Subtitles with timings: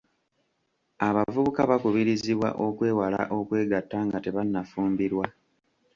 [1.07, 5.25] Abavubuka bakubirizibwa okwewala okwegatta nga tebannafumbirwa.